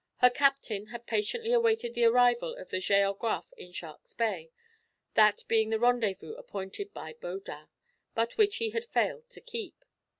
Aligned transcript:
Her 0.17 0.31
captain 0.31 0.87
had 0.87 1.05
patiently 1.05 1.53
awaited 1.53 1.93
the 1.93 2.05
arrival 2.05 2.55
of 2.55 2.69
the 2.71 2.77
Géographe 2.79 3.53
in 3.53 3.71
Shark's 3.71 4.15
Bay, 4.15 4.49
that 5.13 5.43
being 5.47 5.69
the 5.69 5.77
rendezvous 5.77 6.33
appointed 6.37 6.91
by 6.91 7.13
Baudin, 7.13 7.67
but 8.15 8.35
which 8.35 8.55
he 8.55 8.71
had 8.71 8.85
failed 8.85 9.29
to 9.29 9.39
keep. 9.41 9.85